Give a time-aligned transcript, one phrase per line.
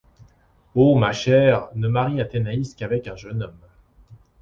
[0.73, 0.95] Oh!
[0.97, 3.67] ma chère, ne marie Athénaïs qu’avec un jeune homme.